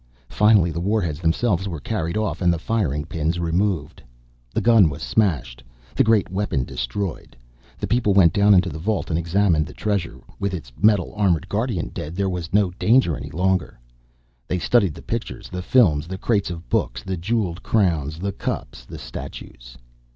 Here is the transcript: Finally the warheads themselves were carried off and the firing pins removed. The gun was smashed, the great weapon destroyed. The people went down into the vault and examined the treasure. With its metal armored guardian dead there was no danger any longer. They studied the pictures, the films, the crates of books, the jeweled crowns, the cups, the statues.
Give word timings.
Finally 0.29 0.71
the 0.71 0.81
warheads 0.81 1.19
themselves 1.19 1.67
were 1.69 1.79
carried 1.79 2.17
off 2.17 2.41
and 2.41 2.51
the 2.51 2.57
firing 2.57 3.05
pins 3.05 3.37
removed. 3.37 4.01
The 4.51 4.59
gun 4.59 4.89
was 4.89 5.03
smashed, 5.03 5.61
the 5.95 6.03
great 6.03 6.31
weapon 6.31 6.63
destroyed. 6.63 7.37
The 7.77 7.85
people 7.85 8.15
went 8.15 8.33
down 8.33 8.55
into 8.55 8.69
the 8.71 8.79
vault 8.79 9.11
and 9.11 9.19
examined 9.19 9.67
the 9.67 9.75
treasure. 9.75 10.19
With 10.39 10.55
its 10.55 10.71
metal 10.81 11.13
armored 11.15 11.47
guardian 11.47 11.89
dead 11.89 12.15
there 12.15 12.31
was 12.31 12.51
no 12.51 12.71
danger 12.71 13.15
any 13.15 13.29
longer. 13.29 13.79
They 14.47 14.57
studied 14.57 14.95
the 14.95 15.03
pictures, 15.03 15.49
the 15.49 15.61
films, 15.61 16.07
the 16.07 16.17
crates 16.17 16.49
of 16.49 16.67
books, 16.67 17.03
the 17.03 17.15
jeweled 17.15 17.61
crowns, 17.61 18.17
the 18.17 18.31
cups, 18.31 18.85
the 18.85 18.97
statues. 18.97 19.77